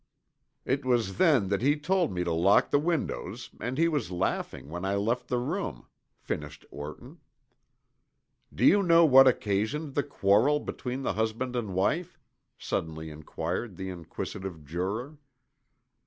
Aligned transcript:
"It 0.65 0.83
was 0.83 1.19
then 1.19 1.49
that 1.49 1.61
he 1.61 1.77
told 1.79 2.11
me 2.11 2.23
to 2.23 2.31
lock 2.33 2.71
the 2.71 2.79
windows 2.79 3.51
and 3.59 3.77
he 3.77 3.87
was 3.87 4.09
laughing 4.11 4.67
when 4.67 4.83
I 4.83 4.95
left 4.95 5.27
the 5.27 5.37
room," 5.37 5.85
finished 6.17 6.65
Orton. 6.71 7.19
"Do 8.51 8.65
you 8.65 8.81
know 8.81 9.05
what 9.05 9.27
occasioned 9.27 9.93
the 9.93 10.01
quarrel 10.01 10.59
between 10.59 11.03
the 11.03 11.13
husband 11.13 11.55
and 11.55 11.75
wife?" 11.75 12.17
suddenly 12.57 13.11
inquired 13.11 13.77
the 13.77 13.89
inquisitive 13.89 14.65
juror. 14.65 15.19